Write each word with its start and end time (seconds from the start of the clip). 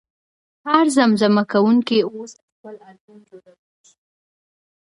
هر 0.67 0.85
زمزمه 0.97 1.43
کوونکی 1.51 1.97
اوس 2.11 2.31
خپل 2.53 2.75
البوم 2.87 3.19
جوړولی 3.29 3.77
شي. 3.89 3.97